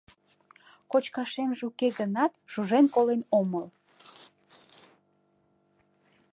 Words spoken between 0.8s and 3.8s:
Кочкашемже уке гынат, шужен колен омыл.